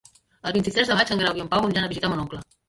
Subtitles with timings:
[0.51, 2.43] El vint-i-tres de maig en Grau i en Pau iran a visitar mon oncle.